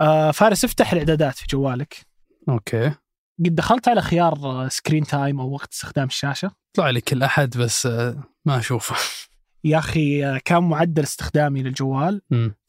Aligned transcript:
آه 0.00 0.30
فارس 0.30 0.64
افتح 0.64 0.92
الاعدادات 0.92 1.34
في 1.34 1.46
جوالك. 1.50 1.96
أوكي. 2.48 2.92
قد 3.44 3.54
دخلت 3.54 3.88
على 3.88 4.02
خيار 4.02 4.68
screen 4.68 5.04
time 5.04 5.40
أو 5.40 5.50
وقت 5.50 5.72
استخدام 5.72 6.06
الشاشة؟ 6.06 6.50
طلع 6.76 6.90
لي 6.90 7.00
كل 7.00 7.22
أحد 7.22 7.56
بس 7.56 7.86
آه، 7.86 8.22
ما 8.44 8.58
أشوفه. 8.58 8.96
يا 9.64 9.78
أخي 9.78 10.26
آه، 10.26 10.40
كان 10.44 10.62
معدل 10.62 11.02
استخدامي 11.02 11.62
للجوال. 11.62 12.22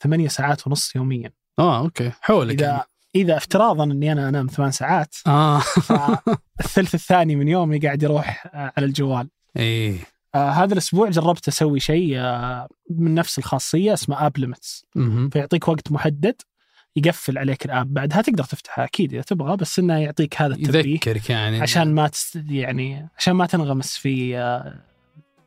ثمانية 0.04 0.28
ساعات 0.28 0.68
ونص 0.68 0.96
يوميا. 0.96 1.32
آه 1.60 1.80
أوكي. 1.80 2.12
حولك 2.22 2.62
إذا 2.62 2.86
إذا 3.16 3.38
افتراضا 3.38 3.84
إني 3.84 4.12
أنا 4.12 4.30
أنام 4.30 4.48
ثمان 4.48 4.72
ساعات 4.72 5.16
آه. 5.28 5.60
فالثلث 5.60 6.96
الثاني 6.96 7.36
من 7.36 7.48
يومي 7.48 7.80
قاعد 7.80 8.04
يروح 8.04 8.48
على 8.54 8.86
الجوال. 8.86 9.30
إيه. 9.58 9.98
آه 10.36 10.50
هذا 10.50 10.74
الأسبوع 10.74 11.10
جربت 11.10 11.48
أسوي 11.48 11.80
شيء 11.80 12.18
آه 12.18 12.68
من 12.90 13.16
نفس 13.16 13.40
الخاصية 13.40 13.94
اسمه 13.94 14.26
app 14.26 14.38
limits. 14.38 14.86
فيعطيك 15.32 15.68
وقت 15.68 15.92
محدد 15.92 16.36
يقفل 16.96 17.38
عليك 17.38 17.66
ال 17.66 17.73
app 17.73 17.94
بعدها 17.94 18.22
تقدر 18.22 18.44
تفتحها 18.44 18.86
أكيد 18.86 19.14
إذا 19.14 19.22
تبغى 19.22 19.58
بس 19.58 19.80
إنه 19.80 19.98
يعطيك 19.98 20.42
هذا 20.42 20.56
التنبيه 20.56 20.94
يذكرك 20.94 21.30
يعني. 21.30 21.62
عشان 21.62 21.94
ما 21.96 22.08
تست... 22.08 22.40
يعني 22.50 23.10
عشان 23.18 23.34
ما 23.34 23.46
تنغمس 23.46 23.98
في 23.98 24.38
آه، 24.38 24.80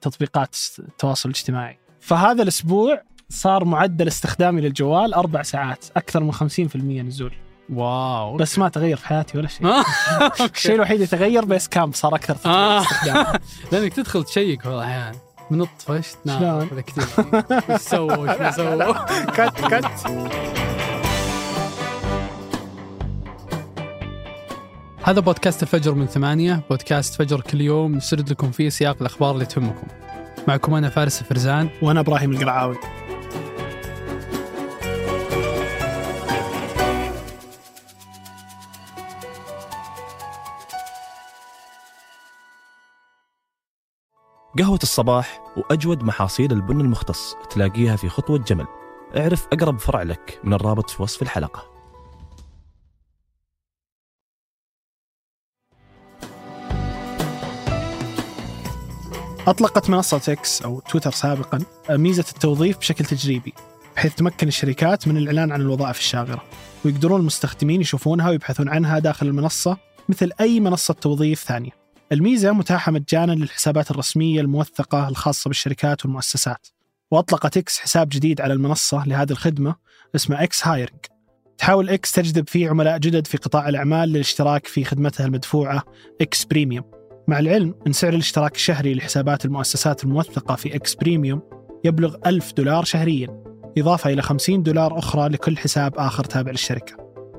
تطبيقات 0.00 0.56
التواصل 0.78 1.28
الاجتماعي. 1.28 1.78
فهذا 2.00 2.42
الأسبوع 2.42 3.02
صار 3.28 3.64
معدل 3.64 4.08
استخدامي 4.08 4.60
للجوال 4.60 5.14
أربع 5.14 5.42
ساعات 5.42 5.84
أكثر 5.96 6.22
من 6.22 6.32
50% 6.32 6.76
نزول. 6.76 7.32
wow 7.72 8.36
بس 8.36 8.58
ما 8.58 8.68
تغير 8.68 8.96
في 8.96 9.06
حياتي 9.06 9.38
ولا 9.38 9.48
شيء. 9.48 9.66
الشيء 10.54 10.74
الوحيد 10.74 10.94
اللي 10.94 11.06
تغير 11.06 11.44
Base 11.44 11.68
camp 11.68 11.94
صار 11.94 12.14
أكثر 12.14 12.50
آه. 12.50 12.80
استخدام. 12.80 13.26
لأنك 13.72 13.92
تدخل 13.92 14.24
check 14.24 14.64
والله 14.64 14.84
أحيانا 14.84 15.18
من 15.50 15.64
طفشت 15.64 16.18
نام 16.24 16.38
شلون؟ 16.38 16.68
هذا 16.72 16.80
كثير. 16.80 17.04
وش 17.74 17.80
سووا؟ 17.80 18.16
وش 18.16 18.40
ما 18.40 18.50
سووا؟ 18.50 18.92
كت 19.24 19.60
كت 19.60 20.63
هذا 25.06 25.20
بودكاست 25.20 25.62
الفجر 25.62 25.94
من 25.94 26.06
ثمانية. 26.06 26.62
بودكاست 26.70 27.14
فجر 27.14 27.40
كل 27.40 27.60
يوم 27.60 27.94
نسرد 27.94 28.30
لكم 28.30 28.50
فيه 28.50 28.68
سياق 28.68 28.96
الأخبار 29.00 29.34
اللي 29.34 29.46
تهمكم. 29.46 29.86
معكم 30.48 30.74
أنا 30.74 30.88
فارس 30.88 31.22
فرزان 31.22 31.68
وأنا 31.82 32.00
إبراهيم 32.00 32.32
القرعاوي. 32.32 32.76
قهوة 44.58 44.78
الصباح 44.82 45.40
وأجود 45.56 46.02
محاصيل 46.02 46.52
البن 46.52 46.80
المختص 46.80 47.34
تلاقيها 47.50 47.96
في 47.96 48.08
خطوة 48.08 48.38
جمل. 48.38 48.66
اعرف 49.16 49.46
أقرب 49.52 49.78
فرع 49.78 50.02
لك 50.02 50.40
من 50.44 50.52
الرابط 50.52 50.90
في 50.90 51.02
وصف 51.02 51.22
الحلقة. 51.22 51.73
أطلقت 59.46 59.90
منصة 59.90 60.32
إكس 60.32 60.62
أو 60.62 60.80
تويتر 60.80 61.10
سابقا 61.10 61.58
ميزة 61.90 62.24
التوظيف 62.34 62.78
بشكل 62.78 63.04
تجريبي 63.04 63.54
بحيث 63.96 64.14
تمكن 64.14 64.48
الشركات 64.48 65.08
من 65.08 65.16
الإعلان 65.16 65.52
عن 65.52 65.60
الوظائف 65.60 65.98
الشاغرة 65.98 66.44
ويقدرون 66.84 67.20
المستخدمين 67.20 67.80
يشوفونها 67.80 68.30
ويبحثون 68.30 68.68
عنها 68.68 68.98
داخل 68.98 69.26
المنصة 69.26 69.76
مثل 70.08 70.30
أي 70.40 70.60
منصة 70.60 70.94
توظيف 70.94 71.42
ثانية. 71.42 71.70
الميزة 72.12 72.52
متاحة 72.52 72.92
مجانا 72.92 73.32
للحسابات 73.32 73.90
الرسمية 73.90 74.40
الموثقة 74.40 75.08
الخاصة 75.08 75.48
بالشركات 75.48 76.04
والمؤسسات. 76.04 76.66
وأطلقت 77.10 77.56
إكس 77.56 77.78
حساب 77.78 78.08
جديد 78.08 78.40
على 78.40 78.52
المنصة 78.52 79.04
لهذه 79.06 79.30
الخدمة 79.30 79.74
اسمه 80.14 80.42
X 80.42 80.66
Hiring. 80.66 81.00
تحاول 81.58 81.90
إكس 81.90 82.12
تجذب 82.12 82.48
فيه 82.48 82.70
عملاء 82.70 82.98
جدد 82.98 83.26
في 83.26 83.36
قطاع 83.36 83.68
الأعمال 83.68 84.08
للاشتراك 84.08 84.66
في 84.66 84.84
خدمتها 84.84 85.26
المدفوعة 85.26 85.82
X 86.20 86.44
Premium. 86.44 87.03
مع 87.28 87.38
العلم 87.38 87.74
أن 87.86 87.92
سعر 87.92 88.12
الاشتراك 88.12 88.54
الشهري 88.54 88.94
لحسابات 88.94 89.44
المؤسسات 89.44 90.04
الموثقة 90.04 90.54
في 90.54 90.76
X 90.76 90.94
Premium 90.94 91.42
يبلغ 91.84 92.16
1000 92.26 92.52
دولار 92.52 92.84
شهريا 92.84 93.44
إضافة 93.78 94.10
إلى 94.10 94.22
50 94.22 94.62
دولار 94.62 94.98
أخرى 94.98 95.28
لكل 95.28 95.58
حساب 95.58 95.94
آخر 95.96 96.24
تابع 96.24 96.50
للشركة. 96.50 96.96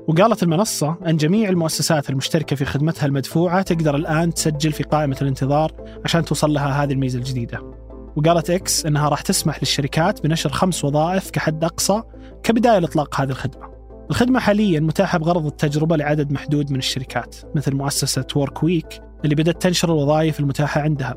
وقالت 0.08 0.42
المنصة 0.42 0.96
أن 1.06 1.16
جميع 1.16 1.48
المؤسسات 1.48 2.10
المشتركة 2.10 2.56
في 2.56 2.64
خدمتها 2.64 3.06
المدفوعة 3.06 3.62
تقدر 3.62 3.96
الآن 3.96 4.34
تسجل 4.34 4.72
في 4.72 4.82
قائمة 4.82 5.16
الانتظار 5.22 5.72
عشان 6.04 6.24
توصل 6.24 6.52
لها 6.52 6.84
هذه 6.84 6.92
الميزة 6.92 7.18
الجديدة. 7.18 7.72
وقالت 8.16 8.50
إكس 8.50 8.86
أنها 8.86 9.08
راح 9.08 9.20
تسمح 9.20 9.58
للشركات 9.58 10.22
بنشر 10.22 10.50
خمس 10.50 10.84
وظائف 10.84 11.30
كحد 11.30 11.64
أقصى 11.64 12.02
كبداية 12.42 12.78
لإطلاق 12.78 13.20
هذه 13.20 13.30
الخدمة. 13.30 13.66
الخدمة 14.10 14.40
حاليا 14.40 14.80
متاحة 14.80 15.18
بغرض 15.18 15.46
التجربة 15.46 15.96
لعدد 15.96 16.32
محدود 16.32 16.70
من 16.70 16.78
الشركات 16.78 17.36
مثل 17.54 17.74
مؤسسة 17.74 18.26
Workweek 18.36 19.05
اللي 19.24 19.34
بدأت 19.34 19.62
تنشر 19.62 19.88
الوظائف 19.88 20.40
المتاحة 20.40 20.80
عندها. 20.80 21.14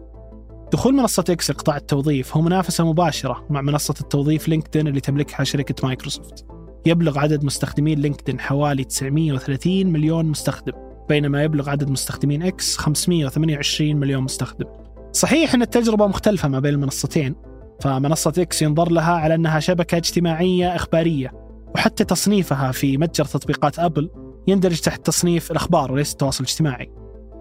دخول 0.74 0.94
منصة 0.96 1.24
إكس 1.30 1.52
لقطاع 1.52 1.78
التوظيف 1.78 2.38
هو 2.38 2.42
منافسة 2.42 2.86
مباشرة 2.86 3.46
مع 3.50 3.62
منصة 3.62 3.96
التوظيف 4.02 4.48
لينكدين 4.48 4.88
اللي 4.88 5.00
تملكها 5.00 5.44
شركة 5.44 5.88
مايكروسوفت. 5.88 6.46
يبلغ 6.86 7.20
عدد 7.20 7.44
مستخدمين 7.44 8.00
لينكدين 8.00 8.40
حوالي 8.40 8.84
930 8.84 9.88
مليون 9.88 10.26
مستخدم 10.26 10.74
بينما 11.10 11.44
يبلغ 11.44 11.70
عدد 11.70 11.90
مستخدمين 11.90 12.44
إكس 12.44 12.78
528 12.78 13.96
مليون 13.96 14.24
مستخدم. 14.24 14.66
صحيح 15.12 15.54
أن 15.54 15.62
التجربة 15.62 16.08
مختلفة 16.08 16.48
ما 16.48 16.60
بين 16.60 16.74
المنصتين 16.74 17.36
فمنصة 17.82 18.34
إكس 18.38 18.62
ينظر 18.62 18.92
لها 18.92 19.14
على 19.14 19.36
أنها 19.36 19.60
شبكة 19.60 19.98
اجتماعية 19.98 20.76
إخبارية 20.76 21.34
وحتى 21.76 22.04
تصنيفها 22.04 22.72
في 22.72 22.98
متجر 22.98 23.26
تطبيقات 23.26 23.80
أبل 23.80 24.10
يندرج 24.48 24.80
تحت 24.80 25.06
تصنيف 25.06 25.52
الأخبار 25.52 25.92
وليس 25.92 26.12
التواصل 26.12 26.44
الاجتماعي. 26.44 26.99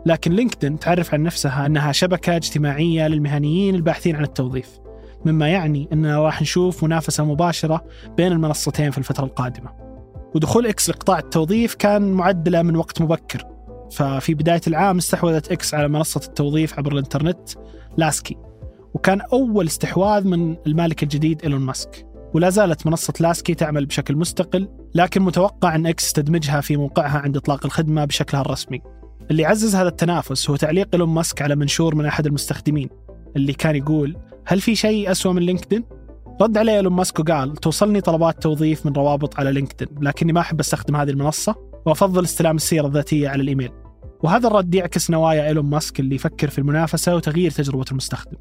لكن 0.08 0.32
لينكدين 0.32 0.78
تعرف 0.78 1.14
عن 1.14 1.22
نفسها 1.22 1.66
أنها 1.66 1.92
شبكة 1.92 2.36
اجتماعية 2.36 3.08
للمهنيين 3.08 3.74
الباحثين 3.74 4.16
عن 4.16 4.24
التوظيف 4.24 4.78
مما 5.24 5.48
يعني 5.48 5.88
أننا 5.92 6.18
راح 6.18 6.42
نشوف 6.42 6.84
منافسة 6.84 7.24
مباشرة 7.24 7.84
بين 8.16 8.32
المنصتين 8.32 8.90
في 8.90 8.98
الفترة 8.98 9.24
القادمة. 9.24 9.70
ودخول 10.34 10.66
إكس 10.66 10.90
لقطاع 10.90 11.18
التوظيف 11.18 11.74
كان 11.74 12.12
معد 12.12 12.42
له 12.42 12.62
من 12.62 12.76
وقت 12.76 13.02
مبكر 13.02 13.44
ففي 13.90 14.34
بداية 14.34 14.60
العام 14.66 14.98
استحوذت 14.98 15.52
إكس 15.52 15.74
على 15.74 15.88
منصة 15.88 16.20
التوظيف 16.28 16.78
عبر 16.78 16.92
الإنترنت 16.92 17.50
Laskie 17.96 18.36
وكان 18.94 19.20
أول 19.20 19.66
استحواذ 19.66 20.26
من 20.26 20.56
المالك 20.66 21.02
الجديد 21.02 21.42
إيلون 21.42 21.60
ماسك. 21.60 22.06
ولا 22.34 22.50
زالت 22.50 22.86
منصة 22.86 23.12
Laskie 23.20 23.54
تعمل 23.54 23.86
بشكل 23.86 24.16
مستقل 24.16 24.68
لكن 24.94 25.22
متوقع 25.22 25.74
أن 25.74 25.86
إكس 25.86 26.12
تدمجها 26.12 26.60
في 26.60 26.76
موقعها 26.76 27.18
عند 27.18 27.36
إطلاق 27.36 27.64
الخدمة 27.64 28.04
بشكلها 28.04 28.42
الرسمي. 28.42 28.97
اللي 29.30 29.44
عزز 29.44 29.76
هذا 29.76 29.88
التنافس 29.88 30.50
هو 30.50 30.56
تعليق 30.56 30.88
إيلون 30.92 31.08
ماسك 31.08 31.42
على 31.42 31.56
منشور 31.56 31.94
من 31.94 32.06
أحد 32.06 32.26
المستخدمين 32.26 32.88
اللي 33.36 33.52
كان 33.52 33.76
يقول 33.76 34.16
هل 34.46 34.60
في 34.60 34.74
شيء 34.74 35.10
أسوأ 35.10 35.32
من 35.32 35.42
لينكدين؟ 35.42 35.84
رد 36.40 36.58
عليه 36.58 36.76
إيلون 36.76 36.92
ماسك 36.92 37.18
وقال 37.18 37.56
توصلني 37.56 38.00
طلبات 38.00 38.42
توظيف 38.42 38.86
من 38.86 38.92
روابط 38.92 39.40
على 39.40 39.52
لينكدين 39.52 39.88
لكني 40.00 40.32
ما 40.32 40.40
أحب 40.40 40.60
أستخدم 40.60 40.96
هذه 40.96 41.10
المنصة 41.10 41.54
وأفضل 41.86 42.24
استلام 42.24 42.56
السيرة 42.56 42.86
الذاتية 42.86 43.28
على 43.28 43.42
الإيميل. 43.42 43.70
وهذا 44.22 44.46
الرد 44.46 44.74
يعكس 44.74 45.10
نوايا 45.10 45.46
إيلون 45.46 45.64
ماسك 45.64 46.00
اللي 46.00 46.14
يفكر 46.14 46.50
في 46.50 46.58
المنافسة 46.58 47.16
وتغيير 47.16 47.50
تجربة 47.50 47.84
المستخدم. 47.90 48.36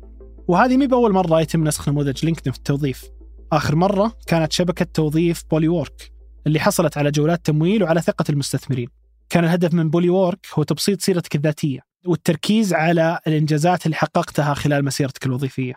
وهذه 0.48 0.78
مي 0.78 0.88
بأول 0.88 1.14
مرة 1.14 1.42
يتم 1.42 1.64
نسخ 1.64 1.90
نموذج 1.90 2.26
لينكدين 2.26 2.54
في 2.54 2.60
التوظيف. 2.60 3.06
آخر 3.52 3.76
مرة 3.76 4.14
كانت 4.28 4.52
شبكة 4.52 4.86
توظيف 4.94 5.44
Polywork 5.52 6.12
اللي 6.48 6.60
حصلت 6.60 6.98
على 6.98 7.12
جولات 7.12 7.46
تمويل 7.46 7.84
وعلى 7.84 8.02
ثقة 8.02 8.26
المستثمرين. 8.30 8.88
كان 9.30 9.44
الهدف 9.44 9.74
من 9.74 9.90
Polywork 9.90 10.48
هو 10.54 10.64
تبسيط 10.64 11.02
سيرتك 11.02 11.36
الذاتية 11.36 11.80
والتركيز 12.06 12.74
على 12.74 13.20
الإنجازات 13.28 13.86
اللي 13.86 13.96
حققتها 13.96 14.54
خلال 14.54 14.86
مسيرتك 14.86 15.26
الوظيفية. 15.26 15.76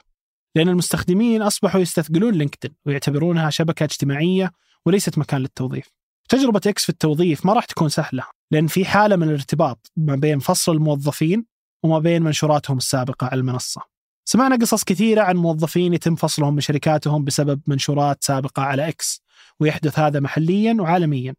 لأن 0.56 0.69
المستخدمين 0.69 1.43
أصبحوا 1.43 1.81
يستثقلون 1.81 2.34
لينكدين 2.34 2.75
ويعتبرونها 2.87 3.50
شبكة 3.50 3.84
اجتماعية 3.84 4.53
وليست 4.87 5.19
مكان 5.19 5.41
للتوظيف. 5.41 5.88
تجربة 6.28 6.61
إكس 6.66 6.83
في 6.83 6.88
التوظيف 6.88 7.47
ما 7.47 7.52
راح 7.52 7.64
تكون 7.64 7.88
سهلة 7.88 8.25
لأن 8.50 8.67
في 8.67 8.85
حالة 8.85 9.17
من 9.17 9.29
الارتباط 9.29 9.93
ما 9.97 10.17
بين 10.17 10.38
فصل 10.38 10.73
الموظفين 10.73 11.44
وما 11.82 11.99
بين 11.99 12.23
منشوراتهم 12.23 12.76
السابقة 12.76 13.26
على 13.26 13.41
المنصة. 13.41 13.81
سمعنا 14.25 14.56
قصص 14.56 14.85
كثيرة 14.85 15.23
عن 15.23 15.37
موظفين 15.37 15.94
يتم 15.94 16.14
فصلهم 16.14 16.55
من 16.55 16.61
شركاتهم 16.61 17.25
بسبب 17.25 17.61
منشورات 17.67 18.25
سابقة 18.25 18.62
على 18.62 18.88
إكس 18.88 19.23
ويحدث 19.61 19.99
هذا 19.99 20.20
محليا 20.20 20.76
وعالميا. 20.81 21.35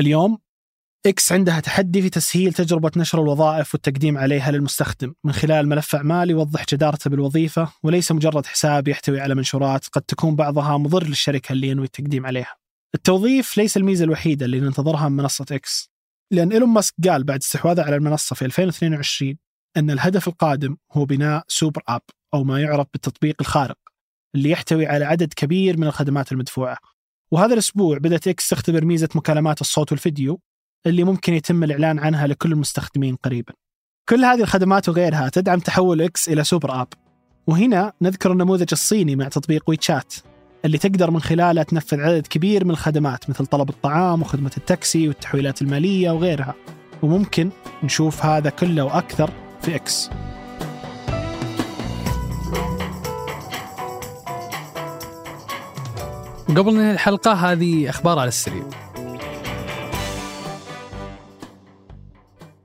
اليوم 0.00 0.38
إكس 1.06 1.32
عندها 1.32 1.60
تحدي 1.60 2.02
في 2.02 2.10
تسهيل 2.10 2.52
تجربة 2.52 2.90
نشر 2.96 3.22
الوظائف 3.22 3.74
والتقديم 3.74 4.18
عليها 4.18 4.50
للمستخدم. 4.50 5.14
من 5.24 5.32
خلال 5.32 5.68
ملف 5.68 5.94
أعمال 5.94 6.30
يوضح 6.30 6.64
جدارته 6.72 7.10
بالوظيفة 7.10 7.72
وليس 7.82 8.12
مجرد 8.12 8.46
حساب 8.46 8.88
يحتوي 8.88 9.20
على 9.20 9.34
منشورات 9.34 9.86
قد 9.86 10.02
تكون 10.02 10.36
بعضها 10.36 10.76
مضر 10.76 11.04
للشركة 11.04 11.52
اللي 11.52 11.68
ينوي 11.68 11.84
التقديم 11.84 12.26
عليها. 12.26 12.56
التوظيف 12.94 13.56
ليس 13.56 13.76
الميزة 13.76 14.04
الوحيدة 14.04 14.46
اللي 14.46 14.60
ننتظرها 14.60 15.08
من 15.08 15.16
منصة 15.16 15.46
إكس 15.52 15.90
لأن 16.32 16.52
إيلون 16.52 16.68
ماسك 16.68 16.94
قال 17.08 17.24
بعد 17.24 17.38
استحواذه 17.38 17.82
على 17.82 17.96
المنصة 17.96 18.36
في 18.36 18.44
2022 18.44 19.36
أن 19.76 19.90
الهدف 19.90 20.28
القادم 20.28 20.76
هو 20.92 21.04
بناء 21.04 21.44
super 21.48 21.82
app 21.88 22.02
أو 22.34 22.44
ما 22.44 22.60
يعرف 22.60 22.86
بالتطبيق 22.92 23.36
الخارق 23.40 23.78
اللي 24.34 24.50
يحتوي 24.50 24.86
على 24.86 25.04
عدد 25.04 25.32
كبير 25.36 25.76
من 25.76 25.86
الخدمات 25.86 26.32
المدفوعة. 26.32 26.78
وهذا 27.30 27.52
الأسبوع 27.52 27.98
بدأت 27.98 28.28
إكس 28.28 28.48
تختبر 28.48 28.84
ميزة 28.84 29.08
مكالمات 29.14 29.60
الصوت 29.60 29.92
والفيديو 29.92 30.40
اللي 30.86 31.04
ممكن 31.04 31.34
يتم 31.34 31.64
الإعلان 31.64 31.98
عنها 31.98 32.26
لكل 32.26 32.52
المستخدمين 32.52 33.16
قريبا. 33.16 33.52
كل 34.08 34.24
هذه 34.24 34.40
الخدمات 34.40 34.88
وغيرها 34.88 35.28
تدعم 35.28 35.58
تحول 35.58 36.02
إكس 36.02 36.28
إلى 36.28 36.44
super 36.44 36.80
app. 36.80 36.88
وهنا 37.46 37.92
نذكر 38.02 38.32
النموذج 38.32 38.68
الصيني 38.72 39.16
مع 39.16 39.28
تطبيق 39.28 39.64
WeChat 39.66 40.14
اللي 40.64 40.78
تقدر 40.78 41.10
من 41.10 41.20
خلاله 41.20 41.62
تنفذ 41.62 42.00
عدد 42.00 42.26
كبير 42.26 42.64
من 42.64 42.70
الخدمات 42.70 43.30
مثل 43.30 43.46
طلب 43.46 43.68
الطعام 43.68 44.22
وخدمة 44.22 44.50
التاكسي 44.56 45.08
والتحويلات 45.08 45.62
المالية 45.62 46.10
وغيرها. 46.10 46.54
وممكن 47.02 47.50
نشوف 47.82 48.24
هذا 48.24 48.50
كله 48.50 48.84
وأكثر 48.84 49.30
في 49.62 49.74
إكس. 49.74 50.10
وقبل 56.48 56.74
ننهي 56.74 56.92
الحلقة 56.92 57.32
هذه 57.32 57.90
أخبار 57.90 58.18
على 58.18 58.28
السريع. 58.28 58.87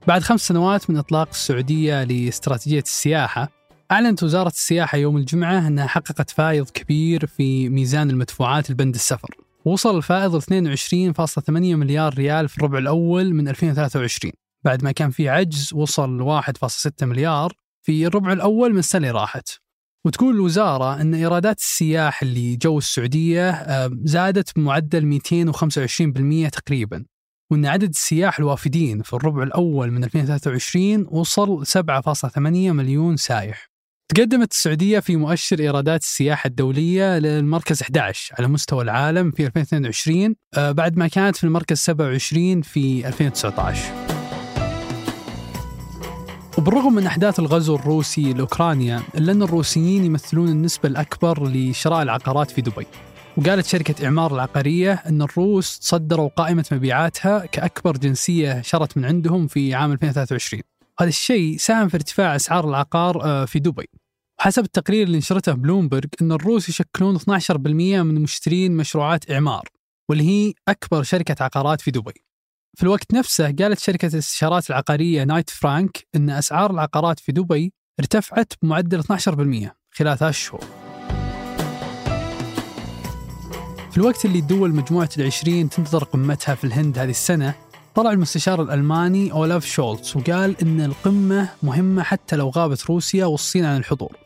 بعد 0.06 0.22
خمس 0.22 0.48
سنوات 0.48 0.90
من 0.90 0.96
إطلاق 0.96 1.28
السعودية 1.28 2.04
لاستراتيجية 2.04 2.80
السياحة 2.80 3.48
أعلنت 3.90 4.22
وزارة 4.22 4.48
السياحة 4.48 4.98
يوم 4.98 5.16
الجمعة 5.16 5.66
أنها 5.66 5.86
حققت 5.86 6.30
فائض 6.30 6.70
كبير 6.70 7.26
في 7.26 7.68
ميزان 7.68 8.10
المدفوعات 8.10 8.70
البند 8.70 8.94
السفر. 8.94 9.36
وصل 9.64 9.96
الفائض 9.96 10.36
22.8 10.36 11.48
مليار 11.48 12.14
ريال 12.14 12.48
في 12.48 12.58
الربع 12.58 12.78
الأول 12.78 13.34
من 13.34 13.48
2023 13.48 14.32
بعد 14.64 14.84
ما 14.84 14.92
كان 14.92 15.10
في 15.10 15.28
عجز 15.28 15.70
وصل 15.74 16.42
1.6 16.42 16.90
مليار 17.02 17.52
في 17.82 18.06
الربع 18.06 18.32
الأول 18.32 18.72
من 18.72 18.78
السنة 18.78 19.08
اللي 19.08 19.20
راحت. 19.20 19.48
وتقول 20.04 20.34
الوزارة 20.34 21.00
أن 21.00 21.14
إيرادات 21.14 21.58
السياح 21.58 22.22
اللي 22.22 22.56
جو 22.56 22.78
السعودية 22.78 23.50
آه، 23.50 23.90
زادت 24.04 24.56
بمعدل 24.56 25.20
225% 25.20 26.48
تقريبا. 26.48 27.04
وأن 27.50 27.66
عدد 27.66 27.88
السياح 27.88 28.38
الوافدين 28.38 29.02
في 29.02 29.12
الربع 29.12 29.42
الأول 29.42 29.90
من 29.90 30.04
2023 30.04 31.06
وصل 31.10 31.66
7.8 31.66 32.38
مليون 32.38 33.16
سايح. 33.16 33.74
تقدمت 34.08 34.52
السعودية 34.52 35.00
في 35.00 35.16
مؤشر 35.16 35.58
إيرادات 35.58 36.00
السياحة 36.00 36.46
الدولية 36.46 37.18
للمركز 37.18 37.82
11 37.82 38.34
على 38.38 38.48
مستوى 38.48 38.82
العالم 38.82 39.30
في 39.30 39.46
2022 39.46 40.34
آه، 40.54 40.72
بعد 40.72 40.96
ما 40.96 41.08
كانت 41.08 41.36
في 41.36 41.44
المركز 41.44 41.78
27 41.78 42.62
في 42.62 43.08
2019 43.08 44.14
وبالرغم 46.58 46.94
من 46.94 47.06
أحداث 47.06 47.38
الغزو 47.38 47.74
الروسي 47.76 48.32
لأوكرانيا 48.32 49.02
إلا 49.14 49.32
أن 49.32 49.42
الروسيين 49.42 50.04
يمثلون 50.04 50.48
النسبة 50.48 50.88
الأكبر 50.88 51.48
لشراء 51.48 52.02
العقارات 52.02 52.50
في 52.50 52.60
دبي. 52.60 52.86
وقالت 53.36 53.66
شركة 53.66 54.04
إعمار 54.04 54.34
العقارية 54.34 54.92
أن 54.92 55.22
الروس 55.22 55.78
تصدروا 55.78 56.28
قائمة 56.28 56.64
مبيعاتها 56.72 57.46
كأكبر 57.46 57.96
جنسية 57.96 58.62
شرت 58.62 58.96
من 58.96 59.04
عندهم 59.04 59.46
في 59.46 59.74
عام 59.74 59.92
2023 59.92 60.62
هذا 61.00 61.08
الشيء 61.08 61.56
ساهم 61.56 61.88
في 61.88 61.94
ارتفاع 61.94 62.36
أسعار 62.36 62.68
العقار 62.68 63.24
آه، 63.24 63.44
في 63.44 63.58
دبي. 63.58 63.88
وحسب 64.40 64.64
التقرير 64.64 65.06
اللي 65.06 65.18
نشرته 65.18 65.52
بلومبرج 65.52 66.08
أن 66.22 66.32
الروس 66.32 66.68
يشكلون 66.68 67.18
12% 67.18 68.02
من 68.02 68.22
مشترين 68.22 68.76
مشروعات 68.76 69.30
إعمار 69.30 69.68
واللي 70.10 70.24
هي 70.24 70.52
أكبر 70.68 71.02
شركة 71.02 71.44
عقارات 71.44 71.80
في 71.80 71.90
دبي. 71.90 72.24
في 72.76 72.82
الوقت 72.82 73.14
نفسه 73.14 73.44
قالت 73.44 73.78
شركة 73.78 74.06
الاستشارات 74.06 74.70
العقارية 74.70 75.24
نايت 75.24 75.50
فرانك 75.50 76.06
أن 76.14 76.30
أسعار 76.30 76.70
العقارات 76.70 77.20
في 77.20 77.32
دبي 77.32 77.72
ارتفعت 78.00 78.52
بمعدل 78.62 79.02
12% 79.02 79.06
خلال 79.90 80.18
ثلاث 80.18 80.34
شهور. 80.34 80.83
في 83.94 84.00
الوقت 84.00 84.24
اللي 84.24 84.40
دول 84.40 84.74
مجموعة 84.74 85.08
العشرين 85.18 85.68
تنتظر 85.68 86.04
قمتها 86.04 86.54
في 86.54 86.64
الهند 86.64 86.98
هذه 86.98 87.10
السنة 87.10 87.54
طلع 87.94 88.10
المستشار 88.12 88.62
الألماني 88.62 89.32
أولاف 89.32 89.64
شولتز 89.64 90.16
وقال 90.16 90.56
أن 90.62 90.80
القمة 90.80 91.48
مهمة 91.62 92.02
حتى 92.02 92.36
لو 92.36 92.48
غابت 92.48 92.86
روسيا 92.86 93.26
والصين 93.26 93.64
عن 93.64 93.76
الحضور. 93.76 94.16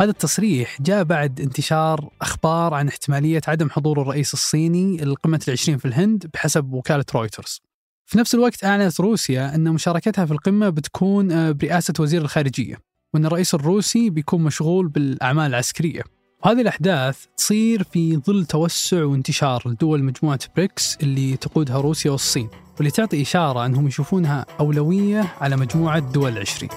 هذا 0.00 0.10
التصريح 0.10 0.82
جاء 0.82 1.04
بعد 1.04 1.40
انتشار 1.40 2.08
أخبار 2.22 2.74
عن 2.74 2.88
احتمالية 2.88 3.40
عدم 3.48 3.70
حضور 3.70 4.02
الرئيس 4.02 4.34
الصيني 4.34 4.96
لقمة 4.96 5.40
العشرين 5.48 5.78
في 5.78 5.84
الهند 5.84 6.26
بحسب 6.34 6.72
وكالة 6.72 7.04
رويترز. 7.14 7.60
في 8.06 8.18
نفس 8.18 8.34
الوقت 8.34 8.64
أعلنت 8.64 9.00
روسيا 9.00 9.54
أن 9.54 9.72
مشاركتها 9.72 10.26
في 10.26 10.32
القمة 10.32 10.68
بتكون 10.68 11.32
آه، 11.32 11.52
برئاسة 11.52 11.94
وزير 12.00 12.22
الخارجية 12.22 12.76
وأن 13.14 13.26
الرئيس 13.26 13.54
الروسي 13.54 14.10
بيكون 14.10 14.42
مشغول 14.42 14.88
بالأعمال 14.88 15.46
العسكرية. 15.46 16.02
وهذه 16.44 16.60
الأحداث 16.60 17.24
تصير 17.36 17.82
في 17.82 18.16
ظل 18.16 18.44
توسع 18.44 19.04
وانتشار 19.04 19.62
لدول 19.66 20.02
مجموعة 20.04 20.38
بريكس 20.56 20.98
اللي 21.02 21.36
تقودها 21.36 21.80
روسيا 21.80 22.10
والصين 22.10 22.48
واللي 22.76 22.90
تعطي 22.90 23.22
إشارة 23.22 23.66
أنهم 23.66 23.86
يشوفونها 23.86 24.46
أولوية 24.60 25.34
على 25.40 25.56
مجموعة 25.56 25.98
دول 25.98 26.32
العشرين 26.32 26.70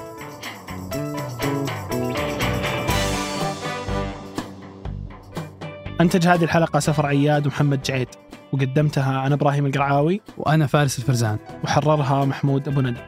أنتج 6.02 6.28
هذه 6.28 6.44
الحلقة 6.44 6.80
سفر 6.80 7.06
عياد 7.06 7.46
ومحمد 7.46 7.82
جعيد 7.82 8.08
وقدمتها 8.54 9.28
أنا 9.28 9.36
إبراهيم 9.36 9.66
القرعاوي 9.66 10.22
وأنا 10.38 10.68
فارس 10.68 11.00
الفرزان. 11.00 11.38
وحررها 11.64 12.26
محمود 12.26 12.68
أبو 12.68 12.82
ندى. 12.82 13.00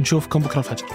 نشوفكم 0.00 0.40
بكرة 0.40 0.58
الفجر. 0.58 0.86